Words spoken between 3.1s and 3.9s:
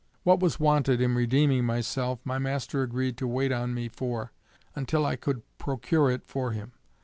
to wait on me